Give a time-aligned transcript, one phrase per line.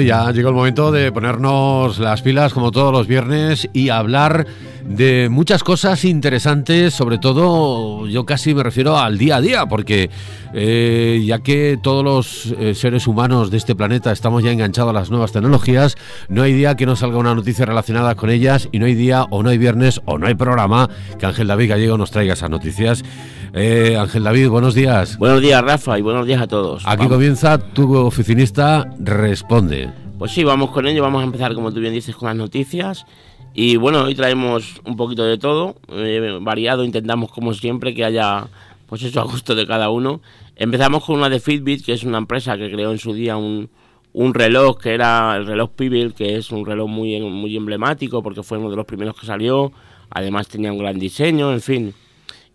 [0.00, 4.46] Ya llegó el momento de ponernos las pilas como todos los viernes y hablar
[4.90, 10.10] de muchas cosas interesantes, sobre todo yo casi me refiero al día a día, porque
[10.52, 14.92] eh, ya que todos los eh, seres humanos de este planeta estamos ya enganchados a
[14.92, 15.96] las nuevas tecnologías,
[16.28, 19.26] no hay día que no salga una noticia relacionada con ellas y no hay día
[19.30, 22.50] o no hay viernes o no hay programa que Ángel David Gallego nos traiga esas
[22.50, 23.04] noticias.
[23.52, 25.18] Eh, Ángel David, buenos días.
[25.18, 26.82] Buenos días, Rafa, y buenos días a todos.
[26.84, 29.88] Aquí comienza tu oficinista Responde.
[30.18, 31.02] Pues sí, vamos con ello.
[31.02, 33.06] Vamos a empezar, como tú bien dices, con las noticias.
[33.52, 36.84] Y bueno, hoy traemos un poquito de todo, eh, variado.
[36.84, 38.46] Intentamos, como siempre, que haya,
[38.86, 40.20] pues eso, a gusto de cada uno.
[40.56, 43.70] Empezamos con una de Fitbit, que es una empresa que creó en su día un,
[44.12, 48.42] un reloj que era el reloj Pebble, que es un reloj muy, muy emblemático porque
[48.42, 49.72] fue uno de los primeros que salió.
[50.10, 51.94] Además tenía un gran diseño, en fin.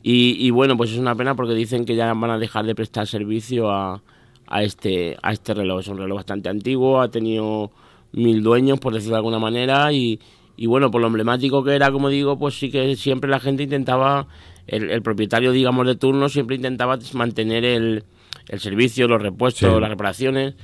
[0.07, 3.07] Y, bueno, pues es una pena porque dicen que ya van a dejar de prestar
[3.07, 4.04] servicio a,
[4.46, 5.80] a, este, a este reloj.
[5.80, 7.71] Es un reloj bastante antiguo, ha tenido
[8.12, 10.20] mil dueños, por decirlo de alguna manera, y,
[10.58, 13.64] y bueno, por lo emblemático que era, como digo, pues sí que siempre la gente
[13.64, 14.28] intentaba,
[14.68, 18.04] el, propietario, digamos, de turno siempre intentaba mantener el,
[18.48, 20.56] el servicio, los repuestos, las reparaciones,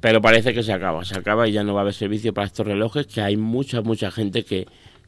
[0.00, 2.46] pero parece que se acaba, se acaba y ya no va a haber servicio para
[2.46, 4.66] estos relojes, que hay mucha, mucha gente que,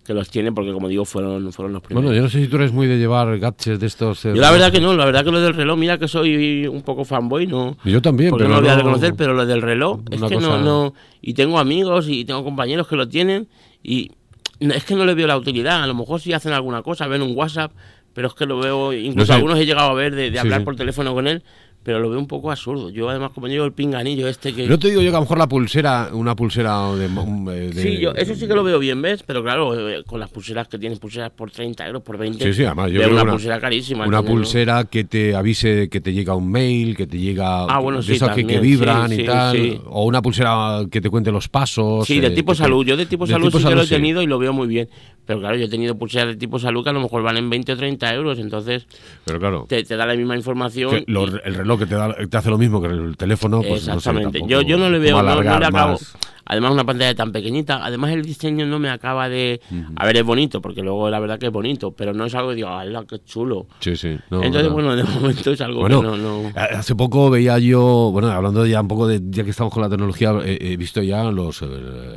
[0.09, 2.05] que los tiene porque como digo fueron fueron los primeros.
[2.05, 4.25] Bueno, yo no sé si tú eres muy de llevar gadgets de estos.
[4.25, 6.67] Eh, yo la verdad que no, la verdad que lo del reloj, mira que soy
[6.67, 7.77] un poco fanboy, no.
[7.85, 10.59] Yo también, pero no lo voy a reconocer, pero lo del reloj es que no
[10.63, 13.49] no y tengo amigos y tengo compañeros que lo tienen
[13.83, 14.13] y
[14.61, 17.23] es que no le veo la utilidad, a lo mejor si hacen alguna cosa, ven
[17.23, 17.73] un WhatsApp,
[18.15, 21.15] pero es que lo veo, incluso algunos he llegado a ver de, hablar por teléfono
[21.15, 21.43] con él
[21.89, 22.91] pero lo veo un poco absurdo.
[22.91, 24.67] Yo además como digo el pinganillo este que...
[24.67, 27.09] No te digo yo que a lo mejor la pulsera, una pulsera de...
[27.09, 27.73] de...
[27.73, 29.23] Sí, yo eso sí que lo veo bien, ¿ves?
[29.23, 32.45] Pero claro, eh, con las pulseras que tienes, pulseras por 30 euros, por 20...
[32.45, 34.07] Sí, sí, además yo veo una, pulsera carísima.
[34.07, 37.65] Una pulsera que te avise que te llega un mail, que te llega...
[37.65, 39.81] Ah, bueno, sí, esas que, vibran y tal.
[39.87, 42.07] O una pulsera que te cuente los pasos.
[42.07, 42.85] Sí, de eh, tipo salud.
[42.85, 44.91] Yo de tipo salud sí que lo he tenido y lo veo muy bien.
[45.25, 47.73] Pero claro, yo he tenido pulseras de tipo salud que a lo mejor valen 20
[47.73, 48.87] o 30 euros, entonces...
[49.25, 49.65] Pero claro...
[49.67, 51.05] Te, da la misma información.
[51.07, 54.41] el reloj que te, da, te hace lo mismo que el teléfono, pues Exactamente.
[54.47, 55.99] yo, yo no le veo, no, le acabo.
[56.49, 57.85] Además, una pantalla tan pequeñita.
[57.85, 59.61] Además, el diseño no me acaba de.
[59.97, 62.51] A ver, es bonito, porque luego la verdad que es bonito, pero no es algo
[62.51, 63.67] que digo, ¡ay, qué chulo!
[63.81, 64.17] Sí, sí.
[64.31, 68.65] Entonces, bueno, de momento es algo que no, no, Hace poco veía yo, bueno, hablando
[68.67, 69.21] ya un poco de.
[69.29, 71.67] Ya que estamos con la tecnología, he visto ya los, eh,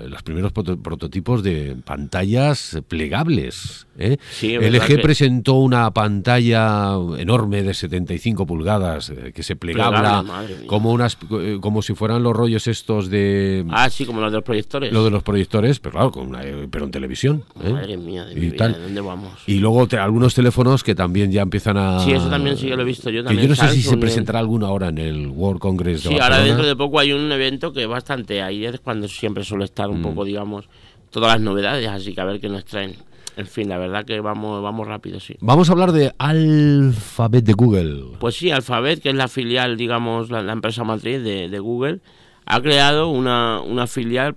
[0.07, 3.87] los primeros prototipos de pantallas plegables.
[3.97, 4.17] ¿eh?
[4.41, 10.23] LG presentó una pantalla enorme de 75 pulgadas eh, que se plegaba
[10.67, 11.17] como, unas,
[11.59, 13.65] como si fueran los rollos estos de.
[13.69, 14.93] Ah, sí, como de los proyectores.
[14.93, 16.31] Lo de los proyectores, pero claro, con
[16.69, 17.43] pero en televisión.
[17.63, 17.71] ¿eh?
[17.71, 19.33] Madre mía, de y vida, dónde vamos?
[19.47, 21.99] Y luego algunos teléfonos que también ya empiezan a...
[21.99, 23.47] Sí, eso también sí, yo lo he visto yo también.
[23.47, 26.39] yo no sé si se presentará alguno ahora en el World Congress de Sí, ahora
[26.39, 29.99] dentro de poco hay un evento que bastante, ahí es cuando siempre suele estar un
[29.99, 30.03] mm.
[30.03, 30.69] poco, digamos,
[31.09, 32.95] todas las novedades, así que a ver qué nos traen.
[33.37, 35.35] En fin, la verdad que vamos, vamos rápido, sí.
[35.39, 38.17] Vamos a hablar de Alphabet de Google.
[38.19, 42.01] Pues sí, Alphabet, que es la filial, digamos, la, empresa matriz de, de Google,
[42.51, 44.35] ha creado una, una filial,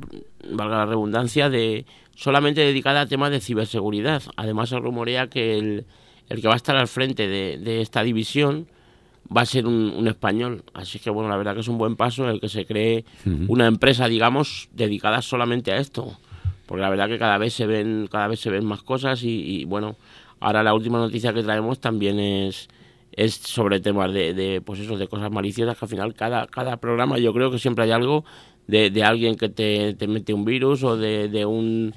[0.48, 4.22] valga la redundancia, de solamente dedicada a temas de ciberseguridad.
[4.36, 5.84] Además se rumorea que el,
[6.28, 8.68] el que va a estar al frente de, de esta división
[9.36, 10.62] va a ser un, español.
[10.74, 13.04] Así que bueno, la verdad que es un buen paso el que se cree
[13.48, 16.16] una empresa, digamos, dedicada solamente a esto.
[16.66, 19.40] Porque la verdad que cada vez se ven, cada vez se ven más cosas y,
[19.40, 19.96] y bueno,
[20.38, 22.68] ahora la última noticia que traemos también es
[23.16, 26.76] es sobre temas de, de, pues eso, de cosas maliciosas, que al final cada, cada
[26.78, 28.24] programa yo creo que siempre hay algo
[28.66, 31.94] de, de alguien que te, te mete un virus o de, de un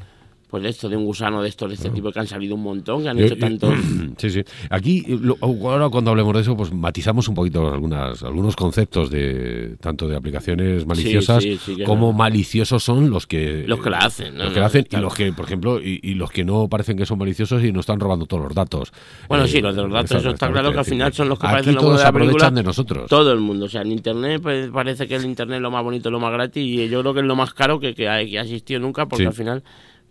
[0.50, 2.64] pues de esto, de un gusano de estos, de este tipo que han salido un
[2.64, 3.72] montón, que han hecho tanto...
[4.18, 4.44] Sí, sí.
[4.70, 5.06] Aquí,
[5.42, 10.16] ahora cuando hablemos de eso, pues matizamos un poquito algunas, algunos conceptos de tanto de
[10.16, 11.46] aplicaciones maliciosas
[11.86, 13.66] como maliciosos son los que...
[13.68, 14.38] Los que la hacen.
[14.38, 17.06] los que la hacen y los que, por ejemplo, y, los que no parecen que
[17.06, 18.92] son maliciosos y no están robando todos los datos.
[19.28, 21.48] Bueno, sí, los de los datos, eso está claro que al final son los que
[21.48, 23.10] parecen todos se aprovechan de nosotros.
[23.10, 25.84] Todo el mundo, o sea, en Internet pues, parece que el Internet es lo más
[25.84, 28.22] bonito, lo más gratis y yo creo que es lo más caro que, que ha
[28.22, 29.64] existido nunca porque al final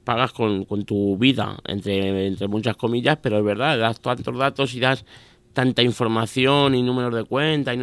[0.07, 4.73] pagas con, con tu vida, entre, entre muchas comillas, pero es verdad, das tantos datos
[4.75, 5.05] y das
[5.53, 7.81] tanta información y números de cuenta, y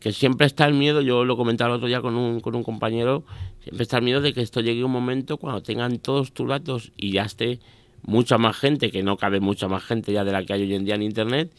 [0.00, 2.62] que siempre está el miedo, yo lo comentaba el otro día con un, con un
[2.62, 3.24] compañero,
[3.62, 6.90] siempre está el miedo de que esto llegue un momento cuando tengan todos tus datos
[6.96, 7.60] y ya esté
[8.02, 10.74] mucha más gente, que no cabe mucha más gente ya de la que hay hoy
[10.74, 11.52] en día en Internet,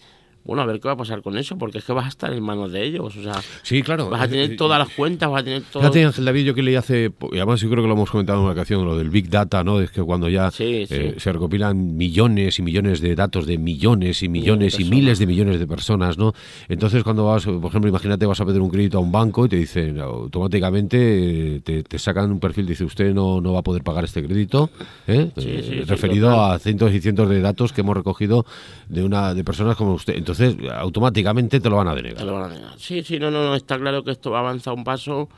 [0.43, 2.33] bueno, a ver qué va a pasar con eso, porque es que vas a estar
[2.33, 3.15] en manos de ellos.
[3.15, 4.09] O sea, sí, claro.
[4.09, 5.83] Vas a tener todas las cuentas, vas a tener todo.
[5.83, 7.11] Fíjate, Ángel David, yo que leí hace.
[7.31, 9.63] Y además, yo creo que lo hemos comentado en una ocasión, lo del Big Data,
[9.63, 9.79] ¿no?
[9.79, 14.29] Es que cuando ya eh, se recopilan millones y millones de datos de millones y
[14.29, 16.33] millones y miles de millones de personas, ¿no?
[16.69, 19.49] Entonces, cuando vas, por ejemplo, imagínate, vas a pedir un crédito a un banco y
[19.49, 24.05] te dicen automáticamente, te, sacan un perfil, dice usted no, no va a poder pagar
[24.05, 24.71] este crédito,
[25.07, 25.29] ¿eh?
[25.35, 28.45] eh referido a cientos y cientos de datos que hemos recogido
[28.89, 30.15] de una de personas como usted.
[30.15, 30.30] Entonces,
[30.73, 32.23] automáticamente te lo van a denegar.
[32.77, 35.29] Sí, sí, no, no, no, está claro que esto va a avanzar un paso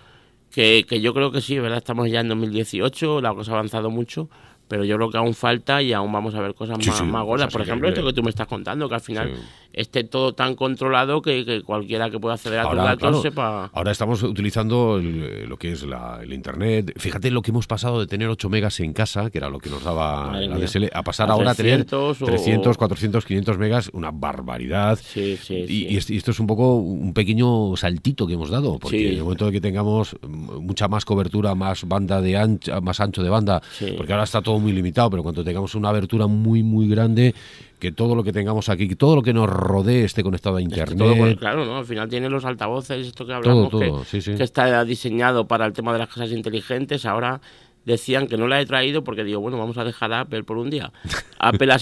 [0.52, 1.80] que, que yo creo que sí, ¿verdad?
[1.80, 4.30] Estamos ya en 2018, la cosa ha avanzado mucho,
[4.68, 7.52] pero yo creo que aún falta y aún vamos a ver cosas más, gordas.
[7.52, 9.32] Por ejemplo, esto que tú me estás contando, que al final
[9.74, 13.72] esté todo tan controlado que, cualquiera que pueda acceder a tus datos sepa.
[13.74, 16.94] Ahora estamos utilizando lo que es el Internet.
[16.98, 19.70] Fíjate lo que hemos pasado de tener 8 megas en casa, que era lo que
[19.70, 25.00] nos daba la DSL, a pasar ahora a tener 300, 400, 500 megas, una barbaridad.
[25.04, 29.24] Sí, y, esto es un poco un pequeño saltito que hemos dado, porque en el
[29.24, 33.62] momento de que tengamos mucha más cobertura, más banda de ancho, más ancho de banda,
[33.98, 37.34] porque ahora está todo muy limitado, pero cuando tengamos una abertura muy, muy grande,
[37.80, 40.62] que todo lo que tengamos aquí, que todo lo que nos rodee esté conectado a
[40.62, 41.38] internet.
[41.38, 41.78] claro, ¿no?
[41.78, 43.70] Al final tiene los altavoces, esto que hablamos,
[44.10, 47.06] que, está diseñado para el tema de las casas inteligentes.
[47.06, 47.42] Ahora
[47.86, 50.58] decían que no la he traído porque digo, bueno, vamos a dejar a Apple por
[50.58, 50.94] un día.
[51.40, 51.74] Apple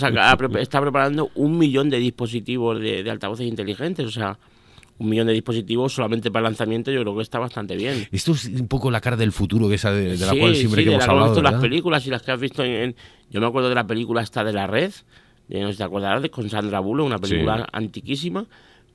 [0.60, 4.40] está preparando un millón de dispositivos de, altavoces inteligentes, o sea,
[5.02, 8.08] un millón de dispositivos solamente para lanzamiento, yo creo que está bastante bien.
[8.12, 10.92] Esto es un poco la cara del futuro que esa de, la cual siempre que
[10.92, 11.42] hemos hablado.
[11.42, 12.96] las películas y las que has visto en,
[13.30, 14.92] Yo me acuerdo de la película esta de la red,
[15.50, 18.46] no sé si te acordarás, de con Sandra Bullock, una película antiquísima,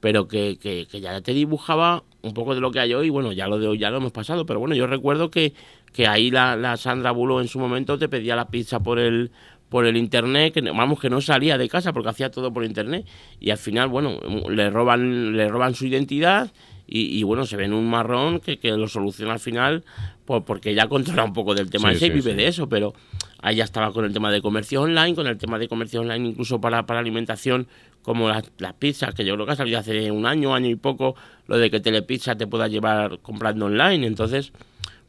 [0.00, 3.10] pero que, que, ya te dibujaba un poco de lo que hay hoy.
[3.10, 5.54] Bueno, ya lo de hoy ya lo hemos pasado, pero bueno, yo recuerdo que,
[5.92, 9.32] que ahí la, la Sandra Bullock en su momento te pedía la pizza por el
[9.68, 13.06] por el internet, que vamos que no salía de casa porque hacía todo por internet
[13.40, 14.18] y al final, bueno,
[14.48, 16.52] le roban le roban su identidad
[16.88, 19.82] y, bueno, se ven un marrón que, que lo soluciona al final
[20.26, 22.92] pues porque ya controla un poco del tema ese y vive de eso, pero
[23.40, 26.28] ahí ya estaba con el tema de comercio online, con el tema de comercio online
[26.28, 27.68] incluso para, para alimentación,
[28.02, 30.76] como las, las pizzas, que yo creo que ha salido hace un año, año y
[30.76, 31.16] poco,
[31.46, 34.06] lo de que Telepizza te pueda llevar comprando online.
[34.06, 34.52] Entonces,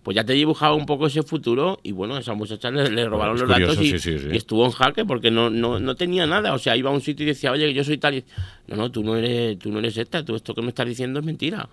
[0.07, 3.49] pues ya te dibujaba un poco ese futuro y bueno, esa muchacha le, robaron los
[3.49, 3.93] datos y,
[4.37, 6.53] estuvo en jaque porque no, no, no tenía nada.
[6.53, 8.23] O sea, iba a un sitio y decía, oye, yo soy tal y...
[8.67, 11.19] No, no, tú no eres, tú no eres esta, tú esto que me estás diciendo
[11.19, 11.67] es mentira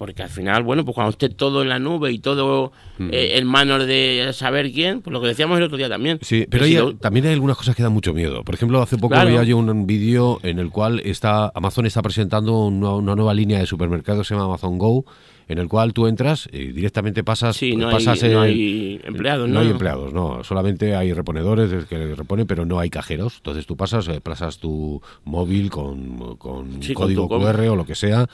[0.00, 3.46] porque al final, bueno, pues cuando esté todo en la nube y todo eh, en
[3.46, 6.18] manos de saber quién, pues lo que decíamos el otro día también.
[6.22, 8.42] Sí, pero también hay algunas cosas que dan mucho miedo.
[8.42, 12.64] Por ejemplo, hace poco había yo un vídeo en el cual está Amazon está presentando
[12.64, 15.04] una, nueva línea de supermercados, se llama Amazon Go,
[15.50, 17.56] en el cual tú entras y directamente pasas...
[17.56, 19.54] Sí, no, pasas hay, no hay empleados, ¿no?
[19.54, 20.44] No hay empleados, no.
[20.44, 23.38] Solamente hay reponedores que reponen, pero no hay cajeros.
[23.38, 28.28] Entonces tú pasas, eh, pasas tu móvil con, con código QR o lo que sea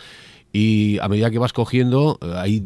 [0.52, 2.62] y a medida que vas cogiendo eh, hay,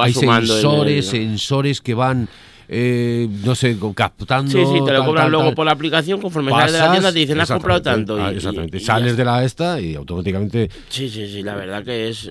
[0.00, 2.28] hay sensores, sensores que van
[2.72, 4.52] eh, no sé, captando.
[4.52, 7.18] Sí, sí, te lo cobran luego por la aplicación, conforme sales de la tienda te
[7.18, 8.16] dicen, has comprado tanto.
[8.16, 8.78] Ah, exactamente.
[8.78, 10.70] sales de la esta y automáticamente.
[10.88, 12.30] Sí, sí, sí, la verdad que es.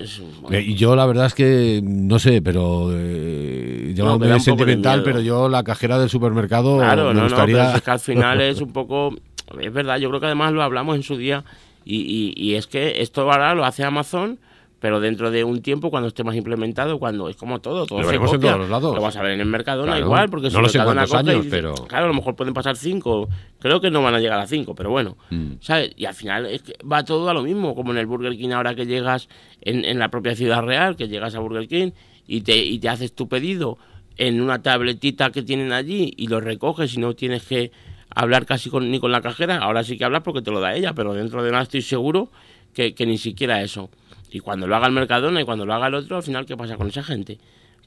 [0.50, 2.90] Eh, y yo la verdad es que, no sé, pero.
[2.94, 6.78] Eh, yo no, sentimental, pero yo la cajera del supermercado.
[6.78, 7.76] Claro, me gustaría...
[7.76, 9.14] es que al final es un poco.
[9.60, 11.44] Es verdad, yo creo que además lo hablamos en su día.
[11.84, 14.40] Y, y es que esto ahora lo hace Amazon
[14.80, 18.18] pero dentro de un tiempo cuando esté más implementado cuando es como todo todo se
[18.18, 18.96] copia, en lados.
[18.96, 21.74] lo vas a ver en el Mercadona igual porque no lo sé cuántos años pero
[21.74, 23.28] claro a lo mejor pueden pasar cinco
[23.60, 25.54] creo que no van a llegar a cinco pero bueno mm.
[25.62, 28.36] sabes y al final es que va todo a lo mismo como en el Burger
[28.38, 29.30] King ahora que llegas
[29.62, 31.92] en, en la propia ciudad real que llegas a Burger King
[32.28, 33.78] y te y te haces tu pedido
[34.20, 37.72] en una tabletita que tienen allí y lo recoges y no tienes que
[38.14, 39.60] hablar casi con, ni con la cajera.
[39.60, 42.30] Ahora sí que hablas porque te lo da ella pero dentro de nada estoy seguro
[42.74, 43.90] que, que ni siquiera eso
[44.32, 46.56] y cuando lo haga el Mercadona y cuando lo haga el otro, al final, ¿qué
[46.56, 47.38] pasa con esa gente?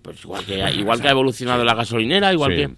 [0.02, 2.70] Pues igual que, igual que ha evolucionado la gasolinera, igual que...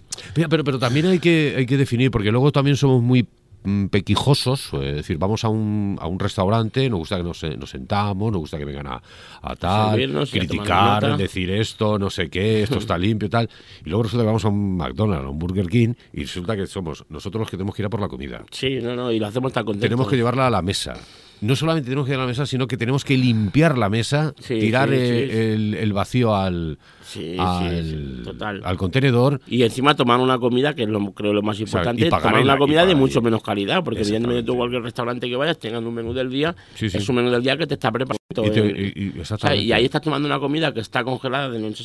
[0.47, 3.27] Pero, pero también hay que, hay que definir, porque luego también somos muy
[3.63, 7.71] mm, pequijosos, es decir, vamos a un, a un restaurante, nos gusta que nos, nos
[7.71, 9.01] sentamos, nos gusta que vengan a,
[9.41, 13.49] a tal, criticar, decir esto, no sé qué, esto está limpio, tal,
[13.83, 16.67] y luego resulta que vamos a un McDonald's, a un Burger King, y resulta que
[16.67, 18.45] somos nosotros los que tenemos que ir a por la comida.
[18.51, 19.89] Sí, no, no, y lo hacemos tan contentos.
[19.89, 20.93] Tenemos que llevarla a la mesa
[21.41, 24.33] no solamente tenemos que ir a la mesa, sino que tenemos que limpiar la mesa,
[24.47, 26.77] tirar el, vacío al,
[27.39, 29.41] al, contenedor.
[29.47, 32.85] Y encima tomar una comida, que es lo, creo lo más importante, tomar una comida
[32.85, 36.29] de mucho menos calidad, porque evidentemente tú cualquier restaurante que vayas, tengan un menú del
[36.29, 38.15] día, es un menú del día que te está preparando.
[38.35, 41.83] Y, y, ahí estás tomando una comida que está congelada, de no se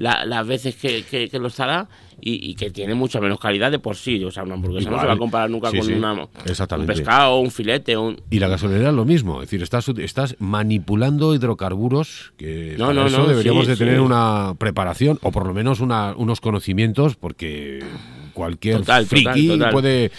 [0.00, 1.88] sabe las veces que, que, lo estará
[2.20, 4.22] y, que tiene mucha menos calidad de por sí.
[4.24, 7.50] O sea, una hamburguesa no se va a comparar nunca con una, un pescado, un
[7.50, 7.96] filete.
[7.96, 8.20] Un...
[8.30, 9.42] Y la gasolinera es lo mismo.
[9.42, 15.18] Es decir, estás, estás manipulando hidrocarburos que no, no, eso deberíamos de tener una preparación
[15.22, 17.80] o por lo menos una, unos conocimientos porque
[18.40, 20.10] cualquier total, friki puede eh,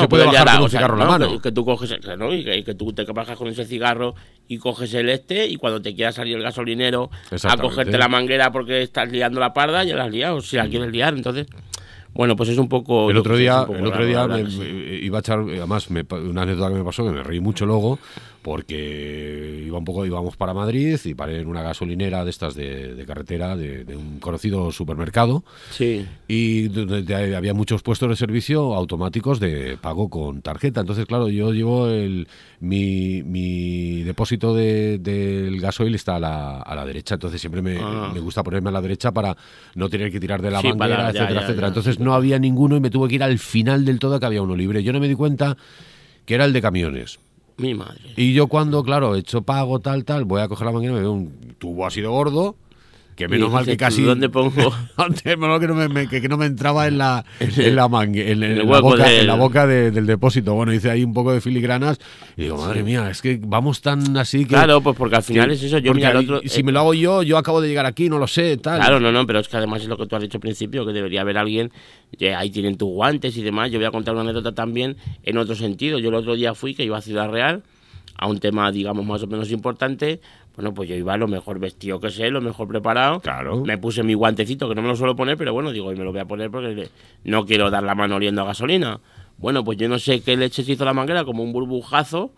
[0.00, 1.40] se puede bajar con un cigarro en la mano.
[1.42, 4.14] Que, tú coges, y que, tú te bajas con ese cigarro
[4.48, 7.10] y coges el este y cuando te quiera salir el gasolinero
[7.42, 10.68] a cogerte la manguera porque estás liando la parda, ya la has liado, si la
[10.68, 11.46] quieres liar, entonces...
[12.12, 13.08] Bueno, pues es un poco.
[13.08, 14.26] El otro día, el otro día
[15.00, 18.00] iba a echar, además, una anécdota que me pasó que me reí mucho luego,
[18.42, 23.04] porque iba un poco, íbamos para Madrid y paré en una gasolinera de estas de,
[23.06, 25.44] carretera de, un conocido supermercado.
[25.70, 26.06] Sí.
[26.28, 30.80] Y donde había muchos puestos de servicio automáticos de pago con tarjeta.
[30.80, 32.28] Entonces, claro, yo llevo el
[32.60, 38.10] mi, mi depósito del gasoil está a la, a la derecha, entonces siempre me, ah.
[38.12, 39.36] me, gusta ponerme a la derecha para
[39.74, 41.68] no tener que tirar de la manguera, etcétera, etcétera.
[41.68, 44.42] entonces no había ninguno y me tuve que ir al final del todo que había
[44.42, 44.82] uno libre.
[44.82, 45.56] Yo no me di cuenta
[46.24, 47.18] que era el de camiones.
[48.16, 51.00] Y yo cuando, claro, he hecho pago, tal, tal, voy a coger la máquina, me
[51.00, 52.56] veo un tubo así de gordo,
[53.20, 54.02] que menos mal que casi.
[54.02, 54.74] ¿Dónde pongo?
[54.96, 57.86] Antes, menos que no me, que, no me entraba en la, en la, en, la,
[58.80, 60.54] boca, en la boca del depósito.
[60.54, 61.98] Bueno, hice ahí un poco de filigranas
[62.36, 64.54] y digo, madre mía, es que vamos tan así que.
[64.54, 65.78] Claro, pues porque al final es eso.
[65.78, 68.26] Yo mira, otro, si me lo hago yo, yo acabo de llegar aquí, no lo
[68.26, 68.78] sé, tal.
[68.78, 70.86] Claro, no, no, pero es que además es lo que tú has dicho al principio,
[70.86, 71.70] que debería haber alguien.
[72.18, 73.70] Que ahí tienen tus guantes y demás.
[73.70, 75.98] Yo voy a contar una anécdota también en otro sentido.
[75.98, 77.62] Yo el otro día fui, que iba a Ciudad Real
[78.20, 80.20] a un tema, digamos, más o menos importante,
[80.60, 83.20] bueno, pues yo iba lo mejor vestido que sé, lo mejor preparado.
[83.20, 83.64] Claro.
[83.64, 86.12] Me puse mi guantecito, que no me lo suelo poner, pero bueno, digo, me lo
[86.12, 86.90] voy a poner porque
[87.24, 89.00] no quiero dar la mano oliendo a gasolina.
[89.38, 92.32] Bueno, pues yo no sé qué leche se hizo la manguera, como un burbujazo,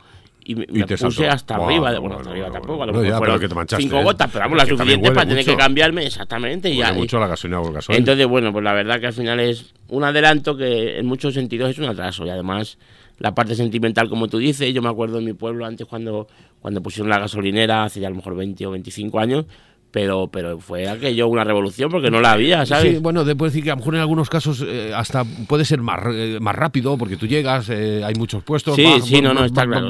[0.44, 1.98] y me, puse hasta arriba.
[1.98, 3.40] Bueno, hasta arriba tampoco, a lo mejor
[3.76, 4.04] cinco ¿eh?
[4.04, 6.70] gotas, pero vamos, la suficiente para tener que cambiarme exactamente.
[6.70, 7.98] Y ya, mucho la gasolina o el gasolina.
[7.98, 11.70] Entonces, bueno, pues la verdad que al final es un adelanto que en muchos sentidos
[11.70, 12.78] es un atraso y además
[13.22, 14.74] la parte sentimental, como tú dices.
[14.74, 16.26] Yo me acuerdo en mi pueblo antes cuando,
[16.60, 19.46] cuando pusieron la gasolinera, hace ya a lo mejor 20 o 25 años,
[19.92, 22.94] pero pero fue aquello una revolución porque no la había, ¿sabes?
[22.94, 25.64] Sí, bueno, te puedo decir que a lo mejor en algunos casos eh, hasta puede
[25.64, 28.74] ser más, eh, más rápido porque tú llegas, eh, hay muchos puestos.
[28.74, 29.88] Sí, sí, no, no, está claro.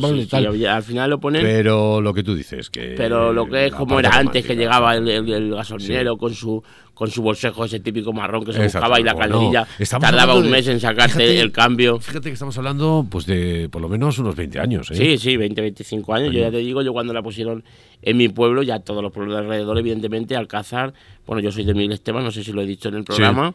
[0.68, 1.42] al final lo ponen.
[1.42, 2.94] Pero lo que tú dices, que.
[2.98, 6.62] Pero lo que es como era antes, que llegaba el, gasolinero con su
[6.94, 9.66] con su bolsejo ese típico marrón que se buscaba y la calderilla
[10.00, 11.98] tardaba un mes en sacarte el cambio.
[11.98, 14.90] Fíjate que estamos hablando pues de por lo menos unos 20 años.
[14.90, 14.94] ¿eh?
[14.94, 16.32] Sí, sí, 20, 25 años.
[16.32, 17.64] Yo ya te digo, yo cuando la pusieron
[18.02, 20.92] en mi pueblo, ya todos los pueblos de alrededor, evidentemente, Alcázar,
[21.26, 23.54] bueno, yo soy de Miguel Esteban, no sé si lo he dicho en el programa.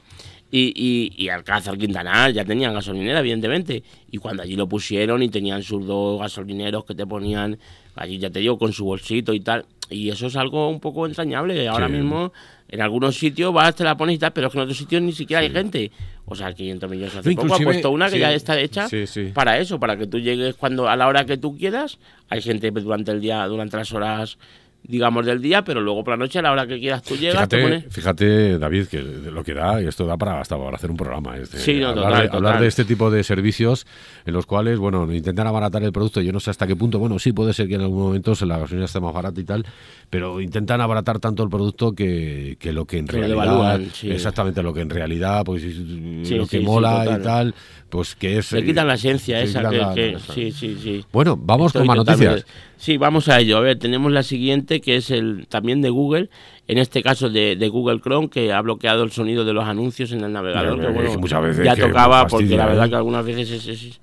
[0.49, 3.83] Y, y, y, Alcázar Quintanar ya tenían gasolinera, evidentemente.
[4.09, 7.57] Y cuando allí lo pusieron y tenían sus dos gasolineros que te ponían,
[7.95, 9.65] allí ya te digo, con su bolsito y tal.
[9.89, 11.67] Y eso es algo un poco entrañable.
[11.67, 12.31] Ahora mismo
[12.69, 15.01] en algunos sitios vas, te la pones y tal, pero es que en otros sitios
[15.01, 15.91] ni siquiera hay gente.
[16.25, 18.87] O sea, 500 millones hace poco ha puesto una que ya está hecha
[19.33, 21.99] para eso, para que tú llegues cuando a la hora que tú quieras.
[22.29, 24.37] Hay gente durante el día, durante las horas
[24.83, 27.47] digamos, del día, pero luego por la noche, a la hora que quieras tú llegas,
[27.49, 30.97] fíjate, Fíjate, David, que lo que da, y esto da para, hasta para hacer un
[30.97, 33.85] programa, es sí, hablar, de, este tipo de servicios
[34.25, 37.19] en los cuales, bueno, intentan abaratar el producto, yo no sé hasta qué punto, bueno,
[37.19, 39.65] sí puede ser que en algún momento la gasolina esté más barata y tal,
[40.09, 44.81] pero intentan abaratar tanto el producto que, que lo que en realidad, exactamente lo que
[44.81, 47.53] en realidad, pues lo que mola y tal,
[47.89, 48.51] pues que es...
[48.53, 51.05] Le quitan la esencia esa que, sí, sí, sí.
[51.11, 52.45] Bueno, vamos con más noticias.
[52.77, 53.57] Sí, vamos a ello.
[53.57, 56.29] A ver, tenemos la siguiente que es el también de Google,
[56.67, 60.23] en este caso de, Google Chrome, que ha bloqueado el sonido de los anuncios en
[60.23, 60.79] el navegador.
[60.79, 62.89] que, bueno, muchas veces ya tocaba, porque la verdad ¿eh?
[62.89, 63.99] que algunas veces es,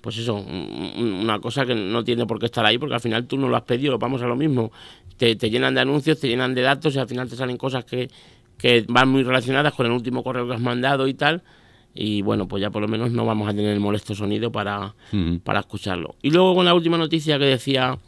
[0.00, 3.38] pues eso, una cosa que no tiene por qué estar ahí, porque al final tú
[3.38, 4.72] no lo has pedido, vamos a lo mismo.
[5.16, 7.84] Te, te llenan de anuncios, te llenan de datos y al final te salen cosas
[7.84, 8.08] que,
[8.56, 11.42] que van muy relacionadas con el último correo que has mandado y tal
[12.00, 14.94] y bueno, pues ya por lo menos no vamos a tener el molesto sonido para,
[15.42, 16.14] para escucharlo.
[16.22, 17.98] Y luego con la última noticia que decía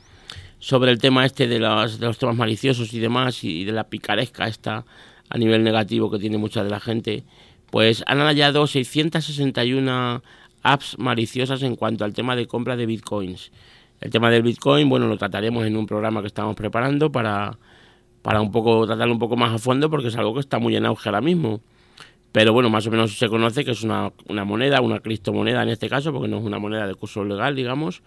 [0.61, 3.85] sobre el tema este de los, de los temas maliciosos y demás y de la
[3.85, 4.85] picaresca esta
[5.29, 7.25] a nivel negativo que tiene mucha de la gente,
[7.71, 10.23] pues han hallado 661
[10.63, 13.51] apps maliciosas en cuanto al tema de compra de bitcoins.
[14.01, 17.59] El tema del bitcoin, bueno, lo trataremos en un programa que estamos preparando para,
[18.23, 20.77] para un poco tratarlo un poco más a fondo porque es algo que está muy
[20.77, 21.61] en auge ahora mismo
[22.33, 25.71] pero bueno, más o menos se conoce que es una, una, moneda, una criptomoneda en
[25.71, 28.03] este caso, porque no es una moneda de curso legal, digamos,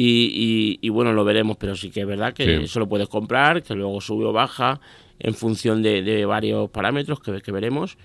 [0.00, 3.64] y, y, bueno, lo veremos, pero sí que es verdad que eso lo puedes comprar,
[3.64, 4.80] que luego sube o baja
[5.18, 7.98] en función de, de varios parámetros que, que, veremos,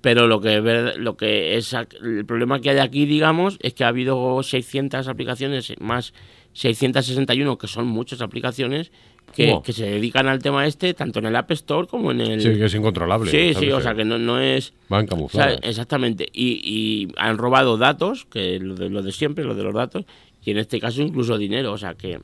[0.00, 0.60] pero lo que,
[0.96, 5.72] lo que es el problema que hay aquí, digamos, es que ha habido 600 aplicaciones
[5.80, 6.14] más
[6.52, 8.92] 661, que son muchas aplicaciones
[9.34, 12.40] que, que, se dedican al tema este, tanto en el App Store como en el...
[12.40, 13.28] Sí, que es incontrolable.
[13.28, 14.72] Sí, sí, o sea, que no, no es...
[14.88, 15.58] Van camuflados.
[15.62, 16.28] exactamente.
[16.32, 20.04] Y, y, han robado datos, que lo de, lo de siempre, lo de los datos,
[20.44, 22.20] y en este caso incluso dinero, o sea que...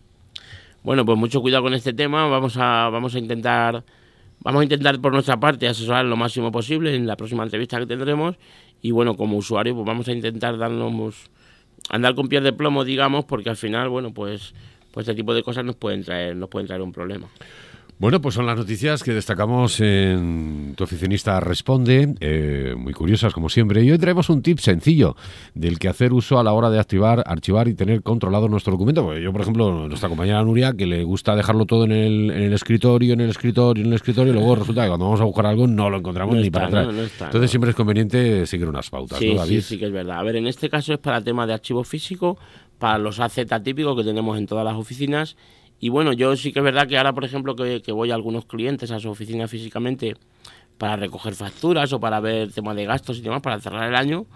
[0.82, 3.84] Bueno, pues mucho cuidado con este tema, vamos a, vamos a intentar...
[4.42, 7.84] Vamos a intentar por nuestra parte asesorar lo máximo posible en la próxima entrevista que
[7.84, 8.36] tendremos
[8.80, 11.30] y bueno, como usuario pues vamos a intentar darnos
[11.90, 14.54] andar con pies de plomo, digamos, porque al final, bueno, pues
[14.92, 17.28] pues este tipo de cosas nos pueden traer, nos pueden traer un problema.
[18.00, 23.50] Bueno, pues son las noticias que destacamos en Tu Oficinista Responde, eh, muy curiosas como
[23.50, 23.84] siempre.
[23.84, 25.16] Y hoy traemos un tip sencillo
[25.52, 29.04] del que hacer uso a la hora de activar, archivar y tener controlado nuestro documento.
[29.04, 32.42] Porque yo, por ejemplo, nuestra compañera Nuria, que le gusta dejarlo todo en el, en
[32.44, 35.24] el escritorio, en el escritorio, en el escritorio, y luego resulta que cuando vamos a
[35.24, 36.88] buscar algo no lo encontramos ni para atrás.
[37.20, 40.20] Entonces siempre es conveniente seguir unas pautas, sí, Sí, sí, que es verdad.
[40.20, 42.38] A ver, en este caso es para tema de archivo físico,
[42.78, 45.36] para los AZ típicos que tenemos en todas las oficinas
[45.80, 48.44] y bueno, yo sí que es verdad que ahora, por ejemplo, que, voy a algunos
[48.44, 50.14] clientes a su oficina físicamente
[50.76, 54.26] para recoger facturas o para ver temas de gastos y demás, para cerrar el año,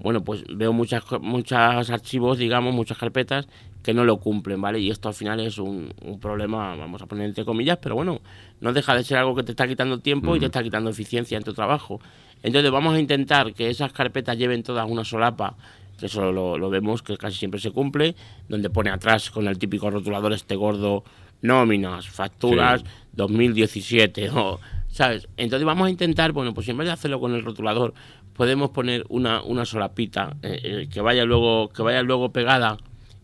[0.00, 3.46] bueno, pues veo muchas, muchos archivos, digamos, muchas carpetas
[3.82, 4.80] que no lo cumplen, ¿vale?
[4.80, 8.20] Y esto al final es un, problema, vamos a poner entre comillas, pero bueno,
[8.60, 11.38] no deja de ser algo que te está quitando tiempo y te está quitando eficiencia
[11.38, 12.00] en tu trabajo.
[12.42, 15.56] Entonces vamos a intentar que esas carpetas lleven todas una solapa
[15.98, 18.14] que eso lo, vemos que casi siempre se cumple,
[18.48, 21.04] donde pone atrás con el típico rotulador este gordo
[21.42, 25.28] nóminas, facturas 2017 o ¿sabes?
[25.36, 27.94] Entonces vamos a intentar, bueno, pues en vez de hacerlo con el rotulador,
[28.34, 32.78] podemos poner una, una solapita eh, eh, que vaya luego que vaya luego pegada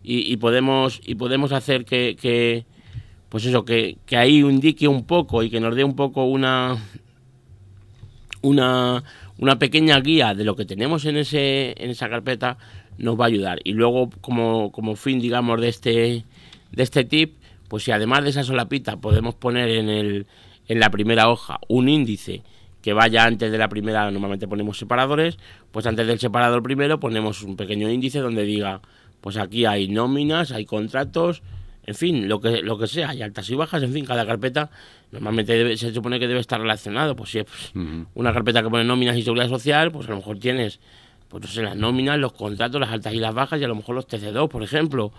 [0.07, 2.65] y, podemos y podemos hacer que, que
[3.29, 6.77] pues eso que, que ahí indique un poco y que nos dé un poco una
[8.43, 9.03] una
[9.37, 12.57] una pequeña guía de lo que tenemos en, ese, en esa carpeta
[12.97, 13.59] nos va a ayudar.
[13.63, 16.23] Y luego, como, como fin, digamos, de este,
[16.71, 17.33] de este tip,
[17.67, 20.27] pues si además de esa solapita podemos poner en, el,
[20.67, 22.41] en la primera hoja un índice
[22.81, 25.37] que vaya antes de la primera, normalmente ponemos separadores,
[25.71, 28.81] pues antes del separador primero ponemos un pequeño índice donde diga,
[29.21, 31.41] pues aquí hay nóminas, hay contratos,
[31.85, 34.71] en fin, lo que, lo que sea, hay altas y bajas, en fin, cada carpeta
[35.11, 37.45] normalmente se supone que debe estar relacionado, pues si es
[38.15, 40.79] una carpeta que pone nóminas y seguridad social, pues a lo mejor tienes,
[41.29, 43.75] pues no sé, las nóminas, los contratos, las altas y las bajas y a lo
[43.75, 45.11] mejor los TC2, por ejemplo.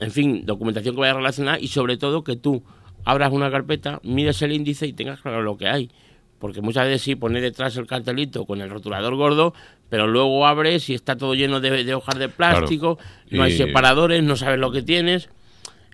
[0.00, 2.64] En fin, documentación que vaya relacionada y sobre todo que tú
[3.04, 5.90] abras una carpeta, mires el índice y tengas claro lo que hay.
[6.40, 9.54] Porque muchas veces sí pone detrás el cartelito con el rotulador gordo,
[9.88, 12.98] pero luego abres y está todo lleno de, hojas de plástico,
[13.30, 15.30] no hay separadores, no sabes lo que tienes.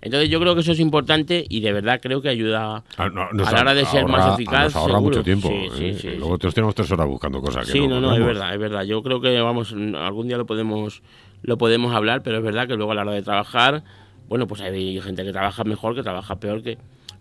[0.02, 3.08] Entonces yo creo que eso es importante y de verdad creo que ayuda ah, a
[3.08, 4.74] la hora de ser más eficaz.
[4.74, 5.50] Nos ahorra mucho tiempo.
[5.52, 6.16] ¿eh?
[6.18, 7.66] Luego te tenemos tres horas buscando cosas.
[7.66, 8.84] sí, no, no, es verdad, es verdad.
[8.84, 11.02] Yo creo que vamos, algún día lo podemos,
[11.42, 13.84] lo podemos hablar, pero es verdad que luego a la hora de trabajar,
[14.28, 16.78] bueno, pues hay gente que trabaja mejor, que trabaja peor, que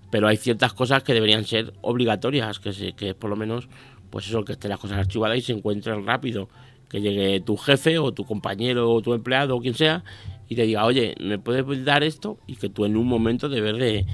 [0.10, 3.68] pero hay ciertas cosas que deberían ser obligatorias, que, que por lo menos,
[4.10, 6.50] pues eso, que estén las cosas archivadas y se encuentren rápido.
[6.90, 10.04] Que llegue tu jefe o tu compañero o tu empleado o quien sea
[10.50, 12.40] y te diga, oye, ¿me puedes dar esto?
[12.48, 14.06] Y que tú en un momento de ver de...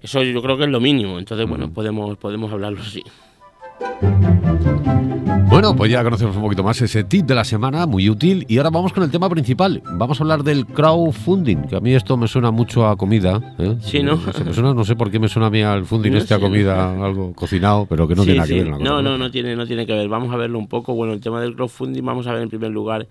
[0.00, 1.18] Eso yo creo que es lo mínimo.
[1.18, 3.02] Entonces, bueno, podemos, podemos hablarlo así.
[5.50, 8.46] Bueno, pues ya conocemos un poquito más ese tip de la semana, muy útil.
[8.48, 9.82] Y ahora vamos con el tema principal.
[9.94, 13.56] Vamos a hablar del crowdfunding, que a mí esto me suena mucho a comida.
[13.58, 13.76] ¿eh?
[13.80, 14.16] Sí, ¿no?
[14.16, 17.84] no sé por qué me suena a mí al funding este a comida, algo cocinado,
[17.86, 18.80] pero que no tiene nada que ver.
[18.80, 20.08] no, no, no tiene, no tiene que ver.
[20.08, 20.94] Vamos a verlo un poco.
[20.94, 23.08] Bueno, el tema del crowdfunding, vamos a ver en primer lugar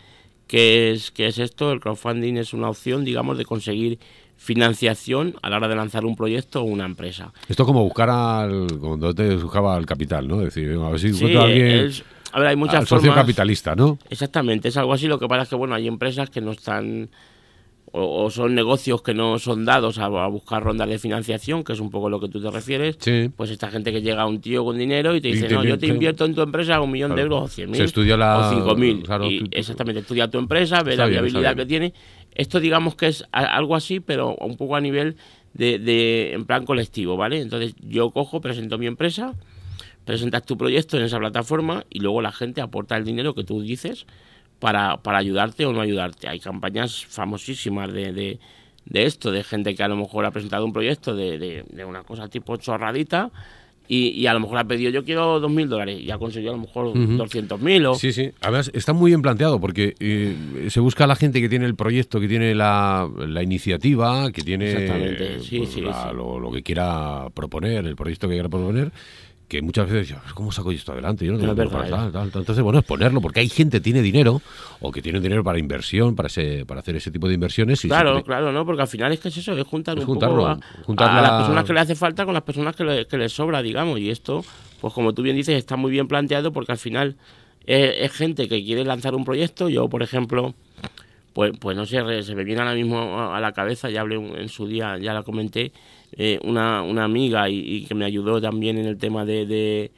[0.49, 1.71] ¿Qué es, qué es esto?
[1.71, 3.99] El crowdfunding es una opción, digamos, de conseguir
[4.35, 7.31] financiación a la hora de lanzar un proyecto o una empresa.
[7.47, 10.41] Esto como buscar al, cuando te buscaba al capital, ¿no?
[10.41, 11.91] Es decir, a ver si encuentro a alguien...
[12.31, 13.99] a ver, hay muchas socio capitalista, ¿no?
[14.09, 15.07] Exactamente, es algo así.
[15.07, 17.09] Lo que pasa es que, bueno, hay empresas que no están
[17.91, 21.89] o, son negocios que no son dados a, buscar rondas de financiación, que es un
[21.89, 22.97] poco lo que tú te refieres,
[23.35, 25.77] pues esta gente que llega a un tío con dinero y te dice, no, yo
[25.77, 29.03] te invierto en tu empresa un millón de euros o cien mil o cinco mil.
[29.51, 31.93] exactamente, estudia tu empresa, ve la viabilidad que tiene.
[32.35, 35.15] Esto digamos que es algo así, pero un poco a nivel
[35.53, 37.41] de, de, en plan colectivo, ¿vale?
[37.41, 39.33] Entonces yo cojo, presento mi empresa,
[40.05, 43.61] presentas tu proyecto en esa plataforma y luego la gente aporta el dinero que tú
[43.61, 44.05] dices
[44.59, 46.27] para, para ayudarte o no ayudarte.
[46.27, 48.39] Hay campañas famosísimas de, de,
[48.85, 52.03] de, esto, de gente que a lo mejor ha presentado un proyecto de, de una
[52.03, 53.31] cosa tipo chorradita
[53.91, 56.55] y, y, a lo mejor ha pedido yo quiero 2.000 dólares y ha conseguido a
[56.55, 57.95] lo mejor 200.000 o...
[57.95, 58.29] Sí, sí.
[58.39, 61.73] Además está muy bien planteado porque eh, se busca a la gente que tiene el
[61.73, 67.29] proyecto, que tiene la, la iniciativa, que tiene sí, pues, sí, lo, lo, que quiera
[67.33, 68.91] proponer, el proyecto que quiera proponer
[69.49, 71.25] que muchas veces, ¿cómo saco yo esto adelante?
[71.25, 71.89] Yo no tengo dinero para ¿eh?
[71.91, 72.41] tal, tal, tal.
[72.43, 74.41] Entonces, bueno, es ponerlo, porque hay gente que tiene dinero
[74.79, 77.83] o que tiene dinero para inversión, para ese, para hacer ese tipo de inversiones.
[77.83, 78.65] Y Claro, siempre- claro, ¿no?
[78.65, 81.09] Porque al final es que es eso, es juntar Es un juntarlo, poco a, juntar
[81.09, 83.27] a la- las personas que le hace falta con las personas que le, que le
[83.27, 83.99] sobra, digamos.
[83.99, 84.45] Y esto,
[84.79, 87.15] pues como tú bien dices, está muy bien planteado porque al final
[87.65, 89.67] es, es gente que quiere lanzar un proyecto.
[89.67, 90.53] Yo, por ejemplo,
[91.33, 94.17] pues, pues no sé, se me viene ahora mismo a a la cabeza, ya hablé
[94.17, 95.71] un- en su día, ya la comenté,
[96.13, 99.91] eh, una, una amiga y, y que me ayudó también en el tema de, de-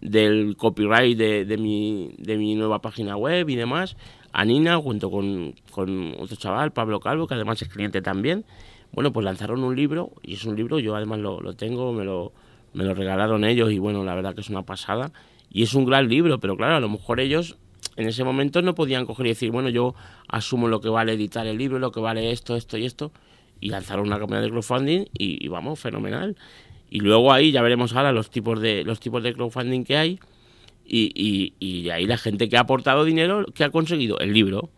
[0.00, 3.96] del copyright de, de mi, de mi nueva página web y demás,
[4.32, 8.44] a Nina, junto con, con otro chaval, Pablo Calvo, que además es cliente también.
[8.92, 12.04] Bueno, pues lanzaron un libro, y es un libro, yo además lo, lo tengo, me
[12.04, 12.32] lo,
[12.74, 15.12] me lo regalaron ellos, y bueno, la verdad que es una pasada.
[15.50, 17.56] Y es un gran libro, pero claro, a lo mejor ellos
[17.96, 19.94] en ese momento no podían coger y decir, bueno, yo
[20.28, 23.10] asumo lo que vale editar el libro, lo que vale esto, esto y esto,
[23.60, 26.36] y lanzaron una campaña de crowdfunding y, vamos, fenomenal.
[26.90, 30.20] Y luego ahí ya veremos ahora los tipos de los tipos de crowdfunding que hay
[30.84, 34.70] y, y, y ahí la gente que ha aportado dinero, que ha conseguido el libro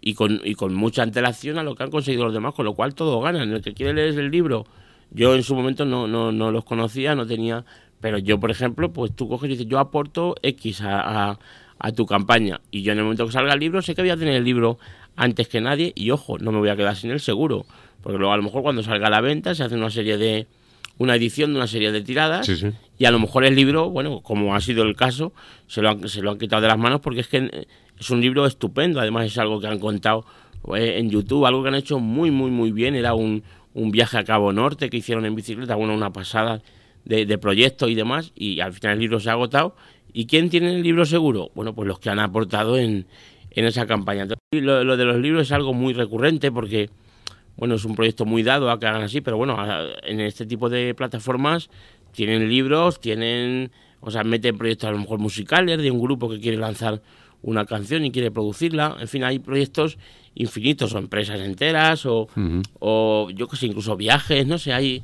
[0.00, 2.74] y con, y con mucha antelación a lo que han conseguido los demás, con lo
[2.74, 3.52] cual todos ganan.
[3.52, 4.66] El que quiere leer el libro,
[5.10, 7.64] yo en su momento no, no, no los conocía, no tenía,
[8.00, 11.38] pero yo, por ejemplo, pues tú coges y dices, yo aporto X a, a,
[11.78, 14.10] a tu campaña y yo en el momento que salga el libro sé que voy
[14.10, 14.78] a tener el libro
[15.16, 17.66] antes que nadie y ojo, no me voy a quedar sin él seguro,
[18.06, 20.46] porque luego a lo mejor cuando salga a la venta se hace una serie de
[20.98, 22.68] una edición de una serie de tiradas Sí, sí.
[22.98, 25.32] y a lo mejor el libro, bueno, como ha sido el caso,
[25.66, 27.66] se lo han, se lo han quitado de las manos porque es que eh,
[27.98, 29.00] es un libro estupendo.
[29.00, 30.24] Además, es algo que han contado
[30.76, 32.94] eh, en YouTube, algo que han hecho muy, muy, muy bien.
[32.94, 33.42] Era un,
[33.74, 36.62] un viaje a Cabo Norte que hicieron en bicicleta, bueno, una pasada
[37.04, 38.30] de, de proyectos y demás.
[38.36, 39.74] Y al final el libro se ha agotado.
[40.12, 41.50] ¿Y quién tiene el libro seguro?
[41.56, 43.06] Bueno, pues los que han aportado en,
[43.50, 44.22] en esa campaña.
[44.22, 46.88] Entonces, lo, lo de los libros es algo muy recurrente porque
[47.56, 49.56] bueno, es un proyecto muy dado a que hagan así, pero bueno,
[50.02, 51.70] en este tipo de plataformas
[52.12, 56.40] tienen libros, tienen, o sea, meten proyectos a lo mejor musicales de un grupo que
[56.40, 57.02] quiere lanzar
[57.42, 59.98] una canción y quiere producirla, en fin, hay proyectos
[60.34, 62.28] infinitos, o empresas enteras, o,
[62.78, 65.02] o yo que sé, incluso viajes, no sé, hay,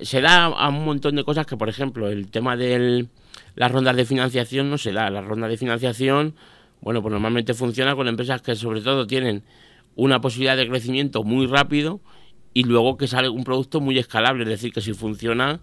[0.00, 3.06] se da a un montón de cosas que, por ejemplo, el tema de
[3.54, 6.34] las rondas de financiación no se da, las rondas de financiación,
[6.80, 9.42] bueno, pues normalmente funciona con empresas que sobre todo tienen
[9.98, 12.00] una posibilidad de crecimiento muy rápido
[12.54, 15.60] y luego que sale un producto muy escalable, es decir, que si funciona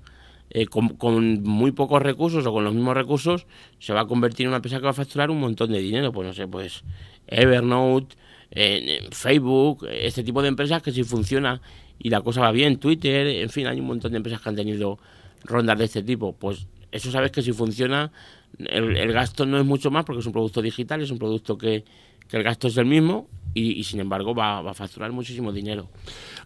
[0.50, 3.48] eh, con, muy pocos recursos o con los mismos recursos,
[3.80, 6.12] se va a convertir en una empresa que va a facturar un montón de dinero,
[6.12, 6.84] pues no sé, pues
[7.28, 8.18] Evernote,
[8.52, 11.62] eh, Facebook, este tipo de empresas que si funciona
[11.98, 14.58] y la cosa va bien, Twitter, en fin, hay un montón de empresas que han
[14.58, 15.00] tenido
[15.46, 18.12] rondas de este tipo, pues eso sabes que si funciona
[18.60, 21.58] el, el gasto no es mucho más porque es un producto digital, es un producto
[21.58, 21.86] que,
[22.28, 25.52] que el gasto es el mismo y, y sin embargo va, va a facturar muchísimo
[25.52, 25.88] dinero.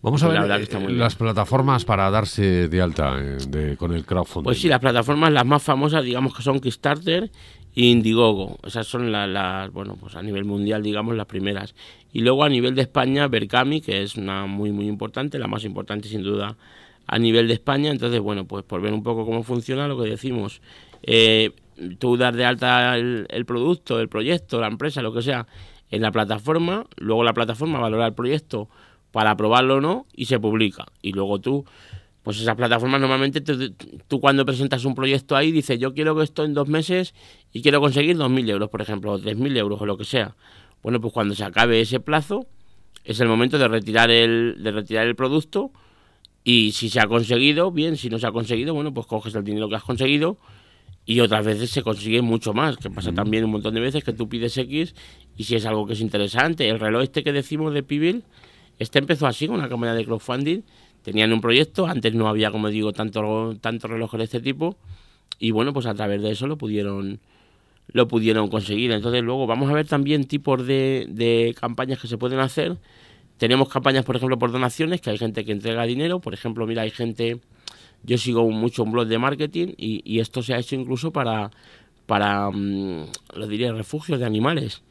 [0.01, 0.97] Vamos a ver eh, bien.
[0.97, 4.45] las plataformas para darse de alta eh, de- con el crowdfunding.
[4.45, 7.29] Pues sí, las plataformas las más famosas, digamos que son Kickstarter
[7.75, 8.57] e Indiegogo.
[8.65, 11.75] Esas son la- las, bueno, pues a nivel mundial, digamos, las primeras.
[12.13, 15.65] Y luego a nivel de España, Berkami, que es una muy, muy importante, la más
[15.65, 16.55] importante sin duda
[17.07, 17.89] a nivel de España.
[17.91, 20.61] Entonces, bueno, pues por ver un poco cómo funciona lo que decimos.
[21.03, 21.51] Eh,
[21.97, 25.47] tú dar de alta el, el producto, el proyecto, la empresa, lo que sea,
[25.91, 28.69] en la plataforma, luego la plataforma valora el proyecto
[29.11, 30.85] para aprobarlo o no y se publica.
[31.01, 31.65] Y luego tú
[32.21, 33.71] pues esas plataformas normalmente te-
[34.07, 37.15] tú cuando presentas un proyecto ahí dices yo quiero que esto en dos meses
[37.53, 40.35] y quiero conseguir 2.000 euros, por ejemplo, o 3.000 euros o lo que sea.
[40.83, 42.45] Bueno, pues cuando se acabe ese plazo
[43.05, 45.71] es el momento de retirar el, de retirar el producto
[46.43, 49.43] y si se ha conseguido, bien, si no se ha conseguido, bueno, pues coges el
[49.43, 50.37] dinero que has conseguido
[51.09, 54.13] y otras veces se consigue mucho más, que pasa también un montón de veces que
[54.13, 54.93] tú pides X
[55.35, 56.69] y si es algo que es interesante.
[56.69, 58.25] El reloj este que decimos de Pibil,
[58.77, 60.61] este empezó así con una campaña de crowdfunding,
[61.01, 64.77] tenían un proyecto, antes no había, como digo, tanto, tanto relojes de este tipo
[65.39, 67.19] y bueno, pues a través de eso lo pudieron
[67.87, 68.91] lo pudieron conseguir.
[68.91, 72.77] Entonces luego vamos a ver también tipos de, de campañas que se pueden hacer.
[73.37, 76.19] Tenemos campañas, por ejemplo, por donaciones, que hay gente que entrega dinero.
[76.19, 77.39] Por ejemplo, mira, hay gente,
[78.03, 81.51] yo sigo mucho un blog de marketing y, esto se ha hecho incluso para,
[82.05, 84.83] para mm, lo diré, refugios de animales.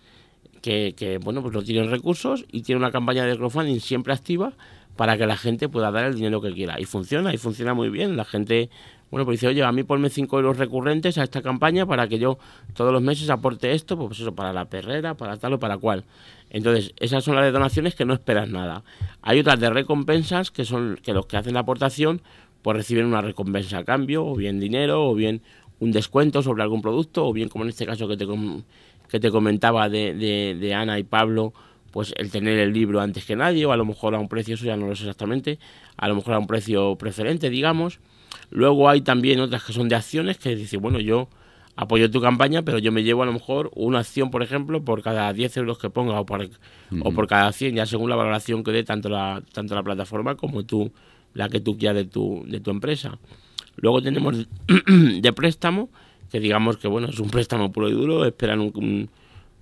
[0.60, 4.52] Que, bueno, pues no tienen recursos y tiene una campaña de crowdfunding siempre activa
[4.96, 6.78] para que la gente pueda dar el dinero que quiera.
[6.78, 8.16] Y funciona, y funciona muy bien.
[8.18, 8.68] La gente,
[9.10, 12.18] bueno, pues dice, oye, a mí ponme 5 euros recurrentes a esta campaña para que
[12.18, 12.38] yo
[12.74, 16.04] todos los meses aporte esto, pues eso, para la perrera, para tal o para cual.
[16.50, 18.82] Entonces, esas son las de donaciones que no esperas nada.
[19.22, 22.20] Hay otras de recompensas que son que los que hacen la aportación
[22.62, 25.42] pues reciben una recompensa a cambio, o bien dinero, o bien
[25.80, 28.26] un descuento sobre algún producto, o bien como en este caso que te,
[29.08, 31.52] que te comentaba de, de, de Ana y Pablo,
[31.90, 34.54] pues el tener el libro antes que nadie, o a lo mejor a un precio,
[34.54, 35.58] eso ya no lo sé exactamente,
[35.96, 38.00] a lo mejor a un precio preferente, digamos.
[38.50, 41.28] Luego hay también otras que son de acciones, que dice, bueno, yo
[41.78, 45.00] apoyo tu campaña, pero yo me llevo a lo mejor una acción, por ejemplo, por
[45.00, 46.50] cada 10 euros que ponga o por,
[47.04, 50.34] o por cada 100, ya según la valoración que dé tanto la, tanto la plataforma
[50.34, 50.90] como tú,
[51.34, 53.20] la que tú quieras de tu, de tu empresa.
[53.76, 54.48] Luego tenemos
[54.88, 55.88] de préstamo,
[56.32, 59.08] que digamos que bueno, es un préstamo puro y duro, esperan un,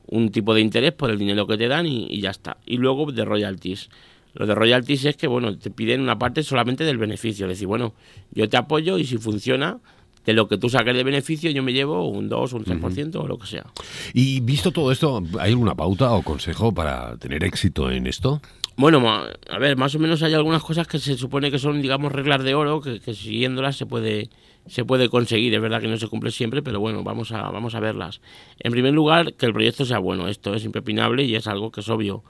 [0.07, 2.57] un, tipo de interés por el dinero que te dan y, y, ya está.
[2.65, 3.91] Y luego de royalties.
[4.33, 7.67] Lo de royalties es que bueno, te piden una parte solamente del beneficio, es decir,
[7.67, 7.93] bueno,
[8.33, 9.81] yo te apoyo y si funciona,
[10.27, 13.27] de lo que tú saques de beneficio yo me llevo un 2, un 3% o
[13.27, 13.65] lo que sea.
[14.13, 18.43] Y visto todo esto, ¿hay alguna pauta o consejo para tener éxito en esto?
[18.77, 22.13] Bueno, a ver, más o menos hay algunas cosas que se supone que son, digamos,
[22.13, 24.29] reglas de oro, que, siguiéndolas se puede,
[24.67, 25.55] se puede conseguir.
[25.55, 28.21] Es verdad que no se cumple siempre, pero bueno, vamos a, vamos a verlas.
[28.59, 30.29] En primer lugar, que el proyecto sea bueno.
[30.29, 32.23] Esto es impepinable y es algo que es obvio.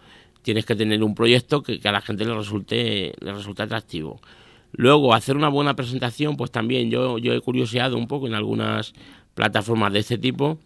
[0.42, 4.20] Tienes que tener un proyecto que, a la gente le resulte, le resulte atractivo.
[4.72, 8.92] Luego, hacer una buena presentación, pues también yo, yo he curioseado un poco en algunas
[9.34, 10.58] plataformas de este tipo.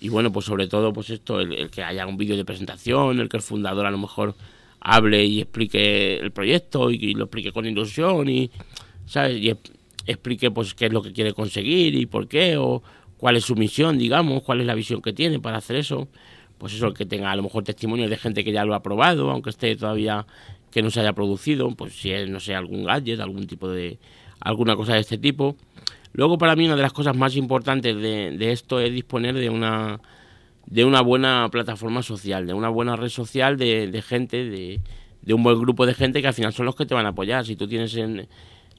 [0.00, 3.28] Y bueno, pues sobre todo, pues esto, el, que haya un vídeo de presentación, el
[3.28, 4.34] que el fundador a lo mejor
[4.80, 8.50] hable y explique el proyecto y, lo explique con ilusión y,
[9.06, 9.38] ¿sabes?
[9.38, 9.52] Y
[10.06, 12.82] explique pues qué es lo que quiere conseguir y por qué o
[13.16, 16.08] cuál es su misión, digamos, cuál es la visión que tiene para hacer eso.
[16.58, 19.30] Pues eso, que tenga a lo mejor testimonios de gente que ya lo ha probado,
[19.30, 20.26] aunque esté todavía
[20.74, 24.00] que no se haya producido, pues si es, no sé, algún gadget, algún tipo de,
[24.40, 25.54] alguna cosa de este tipo.
[26.12, 30.00] Luego para mí una de las cosas más importantes de, esto es disponer de una,
[30.66, 34.80] de una buena plataforma social, de una buena red social de, gente, de,
[35.22, 37.10] de, un buen grupo de gente que al final son los que te van a
[37.10, 37.46] apoyar.
[37.46, 38.26] Si tú tienes en,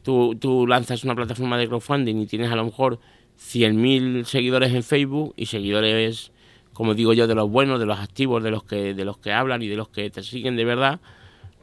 [0.03, 2.99] tú, tú lanzas una plataforma de crowdfunding y tienes a lo mejor
[3.39, 6.33] 100.000 seguidores en Facebook y seguidores,
[6.73, 9.31] como digo yo, de los buenos, de los activos, de los que, de los que
[9.31, 10.99] hablan y de los que te siguen de verdad,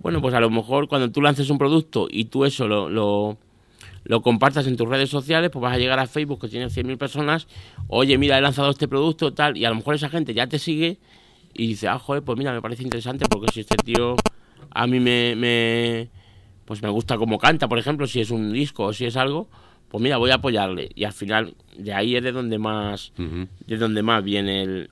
[0.02, 4.22] bueno, pues a lo mejor cuando tú lances un producto y tú eso lo, lo,
[4.22, 7.46] compartas en tus redes sociales, pues vas a llegar a Facebook que tiene 100.000 personas,
[7.88, 10.58] oye, mira, he lanzado este producto, tal, y a lo mejor esa gente ya te
[10.58, 10.98] sigue
[11.54, 14.16] y dice, ah, joder, pues mira, me parece interesante porque si este tío
[14.70, 16.10] a mí me, me
[16.64, 19.48] pues me gusta cómo canta, por ejemplo, si es un disco o si es algo,
[19.88, 20.90] pues mira, voy a apoyarle.
[20.94, 24.90] Y al final, de ahí es de donde más, de donde más viene el,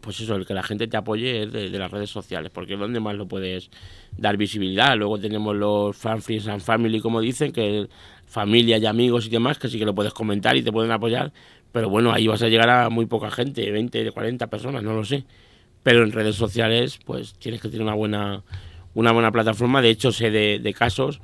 [0.00, 2.80] pues eso, el que la gente te apoye es de, las redes sociales, porque es
[2.80, 3.70] donde más lo puedes
[4.16, 4.96] dar visibilidad.
[4.96, 7.88] Luego tenemos los fan friends and family, como dicen, que
[8.26, 11.32] familia y amigos y demás, que sí que lo puedes comentar y te pueden apoyar,
[11.72, 15.04] pero bueno, ahí vas a llegar a muy poca gente, 20, 40 personas, no lo
[15.04, 15.24] sé.
[15.82, 18.42] Pero en redes sociales, pues tienes que tener una buena,
[18.94, 19.80] una buena plataforma.
[19.80, 21.20] De hecho, sé de, casos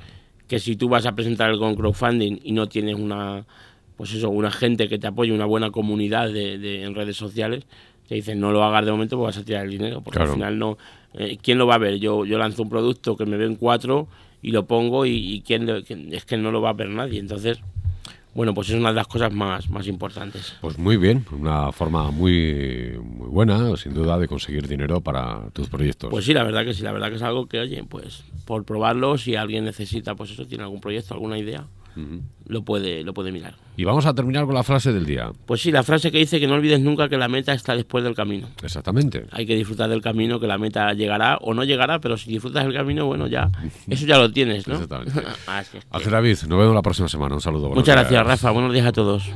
[0.48, 3.44] que si tú vas a presentar algo con crowdfunding y no tienes una,
[3.96, 7.64] pues eso, una gente que te apoye, una buena comunidad de, en redes sociales,
[8.08, 10.28] te dicen no lo hagas de momento porque vas a tirar el dinero, porque al
[10.28, 10.78] final no,
[11.14, 11.98] eh, ¿quién lo va a ver?
[11.98, 14.06] Yo, yo lanzo un producto que me ven cuatro
[14.42, 17.60] y lo pongo y, ¿quién, es que no lo va a ver nadie, entonces
[18.36, 20.56] bueno, pues es una de las cosas más, más importantes.
[20.60, 25.70] Pues muy bien, una forma muy, muy buena, sin duda, de conseguir dinero para tus
[25.70, 26.10] proyectos.
[26.10, 28.64] Pues sí, la verdad que sí, la verdad que es algo que, oye, pues por
[28.64, 31.64] probarlo, si alguien necesita, pues eso, tiene algún proyecto, alguna idea,
[32.46, 33.54] lo, puede, lo puede mirar.
[33.76, 35.30] Y vamos a terminar con la frase del día.
[35.46, 38.04] Pues sí, la frase que dice que no olvides nunca que la meta está después
[38.04, 38.48] del camino.
[38.62, 39.26] Exactamente.
[39.32, 42.64] Hay que disfrutar del camino, que la meta llegará o no llegará, pero si disfrutas
[42.64, 43.50] del camino, bueno, ya,
[43.88, 44.74] eso ya lo tienes, ¿no?
[44.74, 45.22] Exactamente.
[46.16, 47.34] David, nos vemos la próxima semana.
[47.34, 47.70] Un saludo.
[47.70, 48.50] Muchas gracias, Rafa.
[48.50, 49.30] Buenos días a todos.